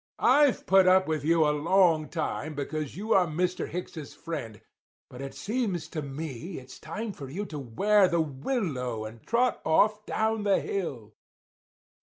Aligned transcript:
I've 0.17 0.65
put 0.65 0.87
up 0.87 1.07
with 1.07 1.23
you 1.23 1.45
a 1.47 1.53
long 1.53 2.09
time 2.09 2.55
because 2.55 2.97
you 2.97 3.09
was 3.09 3.27
Mr. 3.29 3.67
Hicks's 3.69 4.15
friend; 4.15 4.59
but 5.11 5.21
it 5.21 5.35
seems 5.35 5.87
to 5.89 6.01
me 6.01 6.57
it's 6.57 6.79
time 6.79 7.11
for 7.13 7.29
you 7.29 7.45
to 7.45 7.59
wear 7.59 8.07
the 8.07 8.19
willow 8.19 9.05
and 9.05 9.21
trot 9.27 9.61
off 9.63 10.03
down 10.07 10.41
the 10.43 10.59
hill. 10.59 11.13